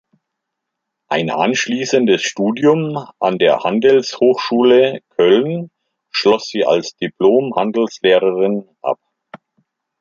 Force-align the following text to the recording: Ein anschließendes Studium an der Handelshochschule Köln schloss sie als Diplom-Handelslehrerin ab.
Ein 1.09 1.29
anschließendes 1.29 2.23
Studium 2.23 3.05
an 3.19 3.37
der 3.37 3.59
Handelshochschule 3.59 5.01
Köln 5.09 5.69
schloss 6.09 6.47
sie 6.47 6.65
als 6.65 6.95
Diplom-Handelslehrerin 6.95 8.67
ab. 8.81 8.97